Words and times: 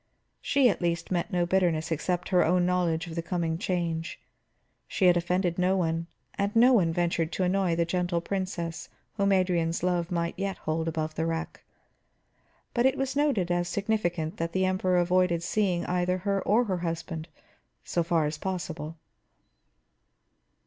She 0.41 0.67
at 0.67 0.81
least 0.81 1.11
met 1.11 1.31
no 1.31 1.45
bitterness 1.45 1.91
except 1.91 2.29
her 2.29 2.43
own 2.43 2.65
knowledge 2.65 3.05
of 3.05 3.13
the 3.13 3.21
coming 3.21 3.59
change; 3.59 4.19
she 4.87 5.05
had 5.05 5.15
offended 5.15 5.59
no 5.59 5.77
one, 5.77 6.07
and 6.39 6.55
no 6.55 6.73
one 6.73 6.91
ventured 6.91 7.31
to 7.33 7.43
annoy 7.43 7.75
the 7.75 7.85
Gentle 7.85 8.19
Princess 8.19 8.89
whom 9.17 9.31
Adrian's 9.31 9.83
love 9.83 10.09
might 10.09 10.33
yet 10.39 10.57
hold 10.57 10.87
above 10.87 11.13
the 11.13 11.27
wreck. 11.27 11.63
But 12.73 12.87
it 12.87 12.97
was 12.97 13.15
noted 13.15 13.51
as 13.51 13.67
significant 13.67 14.37
that 14.37 14.53
the 14.53 14.65
Emperor 14.65 14.97
avoided 14.97 15.43
seeing 15.43 15.85
either 15.85 16.17
her 16.17 16.41
or 16.41 16.63
her 16.63 16.77
husband, 16.79 17.27
so 17.83 18.01
far 18.01 18.25
as 18.25 18.39
possible. 18.39 18.97